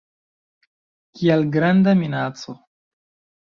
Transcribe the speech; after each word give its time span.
Kial 1.19 1.47
granda 1.57 1.95
minaco? 2.03 2.61